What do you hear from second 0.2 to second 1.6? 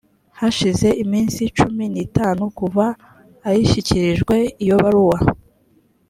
hashize iminsi